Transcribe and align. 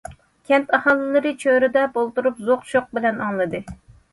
كەنت 0.51 0.71
ئاھالىلىرى 0.77 1.33
چۆرىدەپ 1.45 1.99
ئولتۇرۇپ، 2.03 2.41
زوق- 2.49 2.67
شوق 2.73 2.89
بىلەن 2.99 3.25
ئاڭلىدى. 3.27 3.63